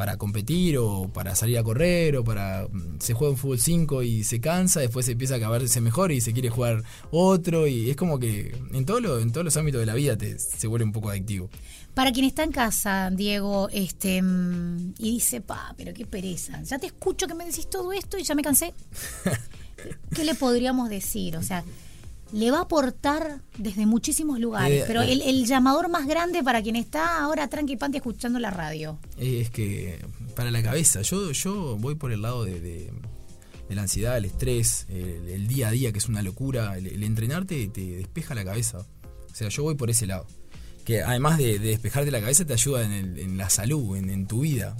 para 0.00 0.16
competir 0.16 0.78
o 0.78 1.12
para 1.12 1.36
salir 1.36 1.58
a 1.58 1.62
correr 1.62 2.16
o 2.16 2.24
para 2.24 2.66
mm, 2.72 3.00
se 3.00 3.12
juega 3.12 3.32
un 3.32 3.36
fútbol 3.36 3.60
5 3.60 4.02
y 4.02 4.24
se 4.24 4.40
cansa, 4.40 4.80
después 4.80 5.04
se 5.04 5.12
empieza 5.12 5.34
a 5.34 5.36
acabarse 5.36 5.78
mejor 5.82 6.10
y 6.10 6.22
se 6.22 6.32
quiere 6.32 6.48
jugar 6.48 6.82
otro 7.10 7.66
y 7.66 7.90
es 7.90 7.96
como 7.96 8.18
que 8.18 8.58
en 8.72 8.86
todo 8.86 9.00
lo, 9.00 9.20
en 9.20 9.30
todos 9.30 9.44
los 9.44 9.58
ámbitos 9.58 9.78
de 9.78 9.84
la 9.84 9.92
vida 9.92 10.16
te, 10.16 10.38
se 10.38 10.66
vuelve 10.68 10.86
un 10.86 10.92
poco 10.92 11.10
adictivo. 11.10 11.50
Para 11.92 12.12
quien 12.12 12.24
está 12.24 12.44
en 12.44 12.50
casa, 12.50 13.10
Diego, 13.10 13.68
este 13.72 14.22
mm, 14.22 14.94
y 14.96 15.10
dice, 15.10 15.42
"Pa, 15.42 15.74
pero 15.76 15.92
qué 15.92 16.06
pereza. 16.06 16.62
Ya 16.62 16.78
te 16.78 16.86
escucho 16.86 17.26
que 17.26 17.34
me 17.34 17.44
decís 17.44 17.68
todo 17.68 17.92
esto 17.92 18.16
y 18.16 18.22
ya 18.22 18.34
me 18.34 18.40
cansé." 18.40 18.72
¿Qué 20.14 20.24
le 20.24 20.34
podríamos 20.34 20.88
decir? 20.88 21.36
O 21.36 21.42
sea, 21.42 21.62
le 22.32 22.50
va 22.50 22.58
a 22.58 22.62
aportar 22.62 23.40
desde 23.58 23.86
muchísimos 23.86 24.38
lugares, 24.38 24.82
eh, 24.82 24.84
pero 24.86 25.02
eh. 25.02 25.12
el, 25.12 25.46
llamador 25.46 25.88
más 25.88 26.06
grande 26.06 26.42
para 26.42 26.62
quien 26.62 26.76
está 26.76 27.22
ahora 27.22 27.48
tranqui 27.48 27.76
panti 27.76 27.98
escuchando 27.98 28.38
la 28.38 28.50
radio. 28.50 28.98
Es 29.18 29.50
que 29.50 29.98
para 30.34 30.50
la 30.50 30.62
cabeza, 30.62 31.02
yo, 31.02 31.32
yo 31.32 31.76
voy 31.78 31.94
por 31.94 32.12
el 32.12 32.22
lado 32.22 32.44
de, 32.44 32.90
la 33.68 33.82
ansiedad, 33.82 34.16
el 34.16 34.24
estrés, 34.24 34.86
el, 34.88 35.46
día 35.46 35.68
a 35.68 35.70
día 35.70 35.92
que 35.92 35.98
es 35.98 36.08
una 36.08 36.22
locura, 36.22 36.76
el, 36.76 37.02
entrenarte 37.02 37.68
te 37.68 37.96
despeja 37.96 38.34
la 38.34 38.44
cabeza. 38.44 38.86
O 39.30 39.34
sea, 39.34 39.48
yo 39.48 39.62
voy 39.62 39.74
por 39.74 39.90
ese 39.90 40.06
lado. 40.06 40.26
Que 40.84 41.02
además 41.02 41.38
de, 41.38 41.58
despejarte 41.58 42.10
la 42.10 42.20
cabeza 42.20 42.44
te 42.44 42.52
ayuda 42.52 42.82
en, 42.82 43.36
la 43.36 43.48
salud, 43.50 43.96
en 43.96 44.26
tu 44.26 44.40
vida. 44.40 44.76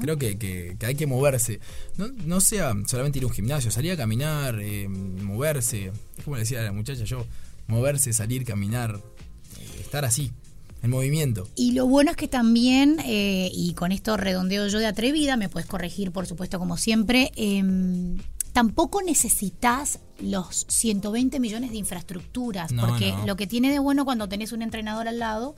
Creo 0.00 0.18
que, 0.18 0.76
hay 0.80 0.94
que 0.94 1.06
moverse. 1.06 1.60
No, 1.96 2.40
sea 2.40 2.74
solamente 2.86 3.18
ir 3.18 3.24
a 3.24 3.28
un 3.28 3.32
gimnasio, 3.32 3.70
salir 3.70 3.92
a 3.92 3.96
caminar, 3.96 4.60
eh, 4.60 4.88
moverse. 4.88 5.92
Es 6.16 6.24
como 6.24 6.36
le 6.36 6.42
decía 6.42 6.60
a 6.60 6.64
la 6.64 6.72
muchacha 6.72 7.04
yo, 7.04 7.26
moverse, 7.66 8.12
salir, 8.12 8.44
caminar, 8.44 9.00
eh, 9.58 9.80
estar 9.80 10.04
así, 10.04 10.32
en 10.82 10.90
movimiento. 10.90 11.48
Y 11.56 11.72
lo 11.72 11.86
bueno 11.86 12.10
es 12.10 12.16
que 12.16 12.28
también, 12.28 12.98
eh, 13.04 13.50
y 13.52 13.74
con 13.74 13.92
esto 13.92 14.16
redondeo 14.16 14.68
yo 14.68 14.78
de 14.78 14.86
atrevida, 14.86 15.36
me 15.36 15.48
puedes 15.48 15.68
corregir 15.68 16.12
por 16.12 16.26
supuesto 16.26 16.58
como 16.58 16.76
siempre, 16.76 17.32
em, 17.36 18.18
tampoco 18.52 19.02
necesitas 19.02 20.00
los 20.20 20.64
120 20.68 21.40
millones 21.40 21.70
de 21.70 21.76
infraestructuras, 21.76 22.72
porque 22.72 23.12
lo 23.26 23.36
que 23.36 23.46
tiene 23.46 23.70
de 23.70 23.78
bueno 23.78 24.04
cuando 24.04 24.28
tenés 24.28 24.52
un 24.52 24.62
entrenador 24.62 25.08
al 25.08 25.18
lado 25.18 25.56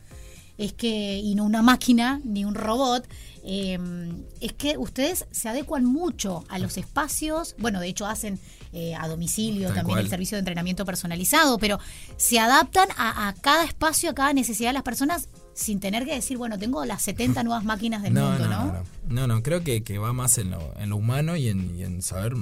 es 0.58 0.72
que, 0.72 1.18
y 1.18 1.34
no 1.36 1.44
una 1.44 1.62
máquina 1.62 2.20
ni 2.24 2.44
un 2.44 2.54
robot, 2.54 3.08
em, 3.44 4.24
es 4.40 4.52
que 4.52 4.76
ustedes 4.76 5.26
se 5.30 5.48
adecuan 5.48 5.84
mucho 5.84 6.44
a 6.48 6.58
los 6.58 6.76
espacios, 6.76 7.54
bueno, 7.58 7.80
de 7.80 7.88
hecho 7.88 8.06
hacen 8.06 8.38
eh, 8.72 8.94
a 8.94 9.08
domicilio 9.08 9.72
también 9.72 9.98
el 9.98 10.08
servicio 10.10 10.36
de 10.36 10.40
entrenamiento 10.40 10.84
personalizado, 10.84 11.58
pero 11.58 11.78
se 12.16 12.38
adaptan 12.38 12.88
a, 12.98 13.34
cada 13.40 13.64
espacio, 13.64 14.10
a 14.10 14.14
cada 14.14 14.32
necesidad 14.34 14.70
de 14.70 14.74
las 14.74 14.82
personas 14.82 15.28
sin 15.54 15.80
tener 15.80 16.04
que 16.04 16.14
decir, 16.14 16.36
bueno, 16.36 16.58
tengo 16.58 16.84
las 16.84 17.02
70 17.02 17.44
nuevas 17.44 17.64
máquinas 17.64 18.02
del 18.02 18.12
mundo, 18.14 18.46
¿no? 18.48 18.66
No, 18.66 18.82
no, 19.08 19.26
no, 19.26 19.42
creo 19.42 19.62
que, 19.62 19.98
va 19.98 20.12
más 20.12 20.36
en 20.38 20.50
lo, 20.50 20.74
en 20.78 20.90
lo 20.90 20.96
humano 20.96 21.36
y 21.36 21.48
en, 21.48 21.76
y 21.78 21.84
en 21.84 22.02
saber 22.02 22.34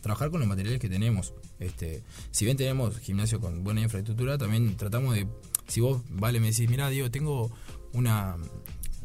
trabajar 0.00 0.30
con 0.30 0.40
los 0.40 0.48
materiales 0.48 0.80
que 0.80 0.88
tenemos. 0.88 1.34
Este, 1.58 2.02
si 2.30 2.44
bien 2.44 2.56
tenemos 2.56 2.98
gimnasio 2.98 3.40
con 3.40 3.64
buena 3.64 3.80
infraestructura, 3.80 4.38
también 4.38 4.76
tratamos 4.76 5.14
de 5.14 5.26
si 5.66 5.80
vos, 5.80 6.02
vale, 6.10 6.40
me 6.40 6.50
decís, 6.50 6.68
mira, 6.68 6.88
Diego, 6.88 7.10
tengo 7.10 7.50
una, 7.92 8.36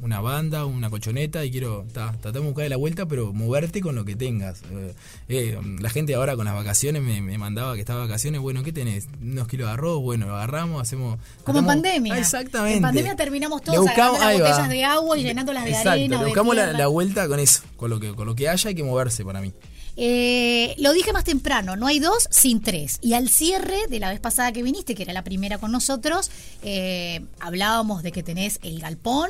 una 0.02 0.20
banda, 0.20 0.66
una 0.66 0.90
colchoneta 0.90 1.46
y 1.46 1.52
quiero, 1.52 1.86
tratamos 1.94 2.34
de 2.34 2.40
buscar 2.40 2.64
de 2.64 2.70
la 2.70 2.78
vuelta, 2.78 3.06
pero 3.06 3.34
moverte 3.34 3.82
con 3.82 3.96
lo 3.96 4.04
que 4.04 4.16
tengas. 4.16 4.62
Eh, 4.72 4.94
eh, 5.30 5.60
la 5.80 5.90
gente 5.90 6.16
ahora 6.16 6.36
con 6.36 6.46
las 6.46 6.56
vacaciones 6.56 7.04
me, 7.04 7.38
mandaba 7.38 7.76
que 7.76 7.82
estaba 7.82 8.02
vacaciones, 8.02 8.42
bueno, 8.42 8.64
¿qué 8.64 8.74
tenés? 8.74 9.08
Unos 9.22 9.48
kilos 9.48 9.68
de 9.68 9.74
arroz, 9.74 10.02
bueno, 10.02 10.26
lo 10.28 10.36
agarramos, 10.36 10.82
hacemos... 10.82 11.20
Como 11.44 11.60
en 11.60 11.66
pandemia. 11.66 12.18
exactamente. 12.18 12.78
En 12.78 12.82
pandemia 12.82 13.16
terminamos 13.16 13.62
todos 13.62 13.80
buscamos, 13.80 14.20
agarrando 14.20 14.44
las 14.44 14.58
botellas 14.58 14.70
de 14.70 14.84
agua 14.84 15.18
y 15.18 15.24
llenándolas 15.24 15.66
de 15.66 15.76
arena. 15.76 16.18
Le 16.18 16.26
buscamos 16.26 16.56
la, 16.56 16.74
la, 16.74 16.88
vuelta 16.88 17.28
con 17.28 17.40
eso, 17.40 17.62
con 17.78 17.92
lo 17.92 18.00
que, 18.00 18.14
con 18.14 18.26
lo 18.26 18.36
que 18.36 18.50
haya 18.50 18.70
hay 18.70 18.76
que 18.76 18.84
moverse 18.84 19.24
para 19.24 19.40
mí. 19.40 19.54
Eh, 19.98 20.76
lo 20.78 20.94
dije 20.94 21.14
más 21.14 21.24
temprano, 21.24 21.76
no 21.76 21.88
hay 21.88 22.00
dos 22.00 22.28
sin 22.30 22.62
tres. 22.62 22.98
Y 23.02 23.14
al 23.14 23.30
cierre 23.30 23.78
de 23.90 24.00
la 24.00 24.10
vez 24.10 24.20
pasada 24.20 24.52
que 24.52 24.64
viniste, 24.64 24.96
que 24.96 25.04
era 25.04 25.14
la 25.14 25.24
primera 25.24 25.58
con 25.58 25.72
nosotros, 25.72 26.32
eh, 26.64 27.26
hablábamos 27.40 28.04
de 28.04 28.12
que 28.12 28.24
tenés 28.24 28.60
el 28.64 28.80
galpón, 28.80 29.30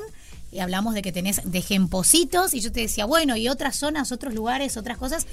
y 0.51 0.59
hablamos 0.59 0.93
de 0.93 1.01
que 1.01 1.11
tenés 1.11 1.41
de 1.45 1.61
gempositos, 1.61 2.53
y 2.53 2.59
yo 2.59 2.71
te 2.71 2.81
decía, 2.81 3.05
bueno, 3.05 3.37
y 3.37 3.47
otras 3.47 3.77
zonas, 3.77 4.11
otros 4.11 4.33
lugares, 4.33 4.77
otras 4.77 4.97
cosas. 4.97 5.25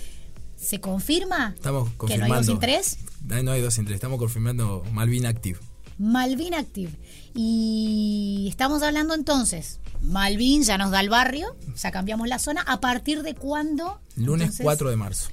¿Se 0.57 0.81
confirma 0.81 1.55
Estamos 1.55 1.89
que 2.09 2.19
no 2.19 2.25
hay 2.25 2.33
dos 2.33 2.47
sin 2.47 2.59
tres? 2.59 2.99
No 3.23 3.53
hay 3.53 3.61
dos 3.61 3.75
sin 3.75 3.85
tres, 3.85 3.97
estamos 3.97 4.19
confirmando 4.19 4.85
Malvin 4.93 5.27
Active. 5.27 5.59
Malvin 5.99 6.55
Active. 6.55 6.93
Y 7.35 8.47
estamos 8.49 8.83
hablando 8.83 9.15
entonces 9.15 9.81
Malvin 10.03 10.63
ya 10.63 10.79
nos 10.79 10.91
da 10.91 11.01
el 11.01 11.09
barrio, 11.09 11.57
ya 11.77 11.91
cambiamos 11.91 12.29
la 12.29 12.39
zona. 12.39 12.63
¿A 12.63 12.81
partir 12.81 13.23
de 13.23 13.35
cuándo? 13.35 14.01
Lunes 14.17 14.59
4 14.63 14.91
de 14.91 14.97
marzo. 14.97 15.31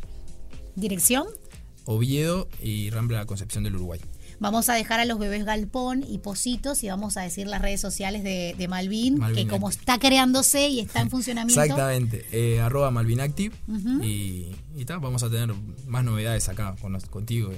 ¿Dirección? 0.75 1.27
Oviedo 1.85 2.49
y 2.61 2.89
Rambla 2.89 3.19
La 3.19 3.25
Concepción 3.25 3.63
del 3.63 3.75
Uruguay. 3.75 4.01
Vamos 4.39 4.67
a 4.67 4.73
dejar 4.73 4.99
a 4.99 5.05
los 5.05 5.17
bebés 5.17 5.45
Galpón 5.45 6.03
y 6.05 6.17
Positos 6.17 6.83
y 6.83 6.89
vamos 6.89 7.15
a 7.15 7.21
decir 7.21 7.47
las 7.47 7.61
redes 7.61 7.79
sociales 7.79 8.23
de, 8.23 8.67
Malvin, 8.67 9.21
que 9.33 9.47
como 9.47 9.69
está 9.69 9.97
creándose 9.97 10.67
y 10.67 10.81
está 10.81 10.99
en 10.99 11.09
funcionamiento. 11.09 11.61
Exactamente, 11.61 12.25
eh, 12.31 12.59
arroba 12.59 12.91
Malvin 12.91 13.21
Active 13.21 13.55
y, 14.03 14.51
y 14.75 14.83
vamos 14.83 15.23
a 15.23 15.29
tener 15.29 15.55
más 15.85 16.03
novedades 16.03 16.49
acá 16.49 16.75
con, 16.81 16.99
contigo. 16.99 17.51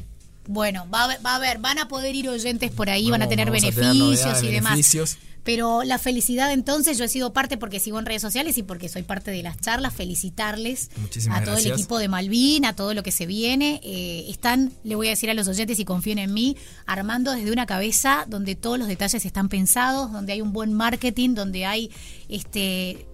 Bueno, 0.47 0.87
va 0.93 1.03
a, 1.03 1.17
va 1.19 1.31
a 1.31 1.35
haber, 1.35 1.59
van 1.59 1.77
a 1.77 1.87
poder 1.87 2.15
ir 2.15 2.29
oyentes 2.29 2.71
por 2.71 2.89
ahí, 2.89 3.09
van 3.11 3.21
a 3.21 3.29
tener 3.29 3.51
beneficios 3.51 4.43
y 4.43 4.47
demás. 4.47 4.79
Pero 5.47 5.83
la 5.83 5.97
felicidad 5.97 6.51
entonces, 6.51 6.97
yo 6.97 7.05
he 7.05 7.07
sido 7.07 7.31
parte 7.31 7.57
porque 7.57 7.79
sigo 7.79 7.97
en 7.99 8.05
redes 8.05 8.21
sociales 8.21 8.57
y 8.57 8.63
porque 8.63 8.89
soy 8.89 9.03
parte 9.03 9.31
de 9.31 9.41
las 9.41 9.57
charlas, 9.61 9.93
felicitarles 9.95 10.89
a 11.29 11.41
todo 11.41 11.55
el 11.55 11.67
equipo 11.67 11.99
de 11.99 12.09
Malvin, 12.09 12.65
a 12.65 12.75
todo 12.75 12.93
lo 12.93 13.01
que 13.01 13.13
se 13.13 13.25
viene. 13.25 13.79
Eh, 13.81 14.25
están, 14.27 14.73
le 14.83 14.95
voy 14.95 15.07
a 15.07 15.11
decir 15.11 15.29
a 15.29 15.33
los 15.33 15.47
oyentes 15.47 15.79
y 15.79 15.85
confíen 15.85 16.17
en 16.17 16.33
mí, 16.33 16.57
armando 16.85 17.31
desde 17.31 17.49
una 17.49 17.65
cabeza 17.65 18.25
donde 18.27 18.55
todos 18.55 18.77
los 18.77 18.89
detalles 18.89 19.23
están 19.23 19.47
pensados, 19.47 20.11
donde 20.11 20.33
hay 20.33 20.41
un 20.41 20.51
buen 20.51 20.73
marketing, 20.73 21.33
donde 21.33 21.65
hay 21.65 21.91
este... 22.27 23.07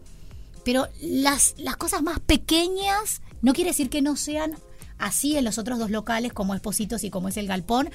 Pero 0.66 0.88
las, 1.02 1.54
las 1.58 1.78
cosas 1.78 2.02
más 2.02 2.20
pequeñas 2.20 3.22
no 3.44 3.54
quiere 3.54 3.70
decir 3.70 3.92
que 3.92 4.02
no 4.02 4.16
sean 4.16 4.56
así 5.04 5.38
en 5.38 5.44
los 5.44 5.58
otros 5.58 5.80
dos 5.80 5.92
locales 5.92 6.34
como 6.34 6.56
es 6.56 6.62
Positos 6.62 7.04
y 7.04 7.10
como 7.10 7.28
es 7.28 7.38
el 7.38 7.48
Galpón, 7.48 7.90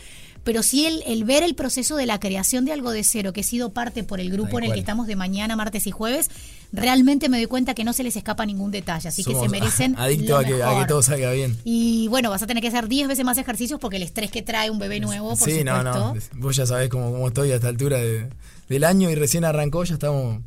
pero 0.45 0.63
sí 0.63 0.87
el, 0.87 1.25
ver 1.25 1.43
el 1.43 1.55
proceso 1.55 1.97
de 1.97 2.07
la 2.07 2.21
creación 2.21 2.65
de 2.65 2.73
algo 2.73 2.91
de 2.91 3.03
cero, 3.03 3.33
que 3.33 3.41
he 3.41 3.45
sido 3.45 3.71
parte 3.71 4.05
por 4.05 4.21
el 4.21 4.31
grupo 4.31 4.59
en 4.59 4.65
el 4.65 4.73
que 4.73 4.81
estamos 4.81 5.07
de 5.07 5.17
mañana, 5.17 5.57
martes 5.57 5.87
y 5.87 5.91
jueves, 5.91 6.31
realmente 6.71 7.29
me 7.29 7.39
doy 7.39 7.47
cuenta 7.47 7.75
que 7.75 7.83
no 7.83 7.93
se 7.93 8.03
les 8.03 8.17
escapa 8.17 8.45
ningún 8.45 8.71
detalle, 8.71 9.09
así 9.09 9.25
que 9.25 9.35
se 9.35 9.49
merecen. 9.49 9.95
Adicto 9.99 10.37
a, 10.37 10.45
que, 10.45 10.61
todo 10.87 11.03
salga 11.03 11.33
bien. 11.33 11.57
Y 11.65 12.09
bueno, 12.09 12.31
vas 12.31 12.43
a 12.43 12.47
tener 12.47 12.63
que 12.63 12.69
hacer 12.69 12.89
10 12.89 13.09
veces 13.09 13.25
más 13.25 13.39
ejercicios 13.39 13.81
porque 13.81 13.97
el 13.97 14.03
estrés 14.03 14.31
que 14.31 14.43
trae 14.43 14.71
un 14.71 14.79
bebé 14.79 15.01
nuevo, 15.01 15.35
por 15.37 15.51
sí, 15.51 15.65
no, 15.65 15.83
no. 15.83 16.15
Vos 16.35 16.57
ya 16.57 16.67
sabés 16.67 16.91
cómo, 16.91 17.11
cómo 17.11 17.29
estoy 17.29 17.53
a 17.53 17.57
esta 17.57 17.69
altura 17.69 17.99
del 18.69 18.85
año 18.85 19.11
y 19.11 19.15
recién 19.15 19.45
arrancó, 19.45 19.85
ya 19.85 19.95
estamos 19.95 20.41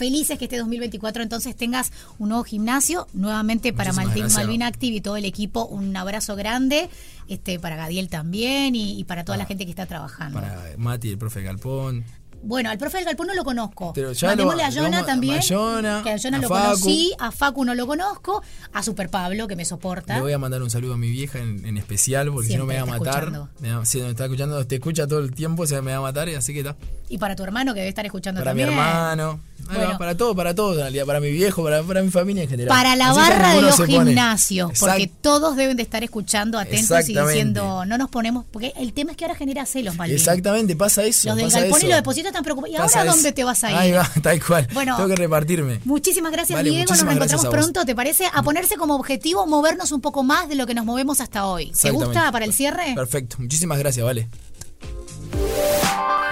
felices 0.00 0.38
que 0.38 0.46
este 0.46 0.56
2024 0.56 1.22
entonces 1.22 1.54
tengas 1.54 1.92
un 2.18 2.30
nuevo 2.30 2.42
gimnasio. 2.42 3.06
Nuevamente 3.12 3.74
para 3.74 3.92
Malvin, 3.92 4.32
Malvin 4.32 4.62
Active 4.62 4.96
y 4.96 5.00
todo 5.02 5.18
el 5.18 5.26
equipo, 5.26 5.66
un 5.66 5.94
abrazo 5.94 6.36
grande. 6.36 6.88
Este, 7.28 7.60
para 7.60 7.76
Gadiel 7.76 8.08
también 8.08 8.74
y, 8.74 9.04
para 9.04 9.24
toda 9.24 9.36
la 9.36 9.44
gente 9.44 9.64
que 9.66 9.70
está 9.70 9.84
trabajando. 9.84 10.40
Para 10.40 10.58
Mati, 10.78 11.10
el 11.10 11.18
profe 11.18 11.42
Galpón. 11.42 12.04
Bueno, 12.42 12.70
al 12.70 12.78
profe 12.78 12.98
del 12.98 13.06
Galpón 13.06 13.26
no 13.26 13.34
lo 13.34 13.44
conozco. 13.44 13.92
Pero 13.92 14.12
ya 14.12 14.28
Mandémosle 14.28 14.62
a 14.62 14.70
Jonah 14.70 15.04
también. 15.04 15.38
A 15.38 15.42
Jonah, 15.42 16.02
que 16.02 16.10
a 16.10 16.18
Jonah 16.18 16.38
lo 16.38 16.48
conocí, 16.48 17.12
a 17.18 17.30
Facu 17.30 17.64
no 17.64 17.74
lo 17.74 17.86
conozco, 17.86 18.42
a 18.72 18.82
Super 18.82 19.10
Pablo 19.10 19.46
que 19.46 19.56
me 19.56 19.64
soporta. 19.64 20.14
Le 20.14 20.20
voy 20.22 20.32
a 20.32 20.38
mandar 20.38 20.62
un 20.62 20.70
saludo 20.70 20.94
a 20.94 20.96
mi 20.96 21.10
vieja 21.10 21.38
en, 21.38 21.76
especial 21.76 22.30
porque 22.32 22.48
si 22.48 22.56
no 22.56 22.66
me 22.66 22.76
va 22.76 22.82
a 22.82 22.86
matar. 22.86 23.48
si 23.84 24.00
me 24.00 24.10
está 24.10 24.24
escuchando, 24.24 24.66
te 24.66 24.76
escucha 24.76 25.06
todo 25.06 25.20
el 25.20 25.34
tiempo, 25.34 25.66
se 25.66 25.80
me 25.82 25.92
va 25.92 25.98
a 25.98 26.00
matar 26.00 26.28
y 26.28 26.34
así 26.34 26.52
que 26.52 26.60
está. 26.60 26.76
Y 27.08 27.18
para 27.18 27.34
tu 27.34 27.42
hermano 27.42 27.74
que 27.74 27.80
debe 27.80 27.88
estar 27.88 28.06
escuchando 28.06 28.40
para 28.40 28.52
también. 28.52 28.68
Para 28.68 29.16
mi 29.16 29.22
hermano. 29.22 29.98
para 29.98 30.16
todo, 30.16 30.34
para 30.34 30.54
todos 30.54 30.76
en 30.76 30.82
realidad, 30.82 31.06
para 31.06 31.20
mi 31.20 31.30
viejo, 31.30 31.62
para, 31.62 31.82
para 31.82 32.02
mi 32.02 32.10
familia 32.10 32.44
en 32.44 32.48
general. 32.48 32.68
Para 32.68 32.96
la 32.96 33.12
barra 33.12 33.54
de 33.54 33.62
los 33.62 33.84
gimnasios, 33.84 34.72
porque 34.78 35.10
todos 35.20 35.56
deben 35.56 35.76
de 35.76 35.82
estar 35.82 36.02
escuchando 36.04 36.58
atentos 36.58 37.08
y 37.08 37.14
diciendo, 37.14 37.84
no 37.84 37.98
nos 37.98 38.08
ponemos, 38.08 38.46
porque 38.50 38.72
el 38.76 38.92
tema 38.92 39.10
es 39.10 39.16
que 39.16 39.24
ahora 39.24 39.34
genera 39.34 39.66
celos, 39.66 39.96
Malvin. 39.96 40.16
Exactamente, 40.16 40.76
pasa 40.76 41.04
eso. 41.04 41.28
Los 41.28 41.36
del 41.36 41.50
galpón 41.50 41.80
y 41.84 41.88
los 41.88 41.98
están 42.30 42.44
preocupados. 42.44 42.74
¿Y 42.74 42.76
ahora 42.76 43.04
dónde 43.04 43.32
te 43.32 43.44
vas 43.44 43.62
a 43.64 43.70
ir? 43.70 43.76
Ahí 43.76 43.92
va, 43.92 44.08
tal 44.22 44.44
cual. 44.44 44.68
Bueno, 44.72 44.96
tengo 44.96 45.08
que 45.08 45.16
repartirme. 45.16 45.80
Muchísimas 45.84 46.32
gracias, 46.32 46.62
Diego. 46.62 46.90
Nos 46.90 47.02
encontramos 47.02 47.46
pronto, 47.46 47.84
¿te 47.84 47.94
parece? 47.94 48.26
A 48.32 48.42
ponerse 48.42 48.76
como 48.76 48.94
objetivo 48.96 49.46
movernos 49.46 49.92
un 49.92 50.00
poco 50.00 50.22
más 50.22 50.48
de 50.48 50.54
lo 50.54 50.66
que 50.66 50.74
nos 50.74 50.84
movemos 50.84 51.20
hasta 51.20 51.46
hoy. 51.46 51.72
¿Te 51.80 51.90
gusta 51.90 52.30
para 52.32 52.44
el 52.44 52.52
cierre? 52.52 52.94
Perfecto, 52.94 53.36
muchísimas 53.38 53.78
gracias, 53.78 54.04
vale. 54.04 54.28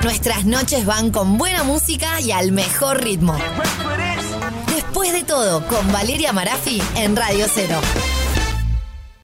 Nuestras 0.03 0.45
noches 0.45 0.87
van 0.87 1.11
con 1.11 1.39
buena 1.39 1.65
música 1.65 2.21
y 2.21 2.31
al 2.31 2.53
mejor 2.53 3.03
ritmo. 3.03 3.37
Después 4.75 5.13
de 5.13 5.25
todo, 5.25 5.67
con 5.67 5.91
Valeria 5.93 6.33
Marafi 6.33 6.81
en 6.97 7.17
Radio 7.17 7.47
Cero. 7.53 7.81